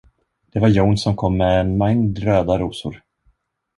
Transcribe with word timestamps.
Det 0.53 0.59
var 0.61 0.67
Jones, 0.67 1.01
som 1.01 1.15
kom 1.15 1.37
med 1.37 1.59
en 1.59 1.77
mängd 1.77 2.19
röda 2.19 2.57
rosor. 2.59 3.03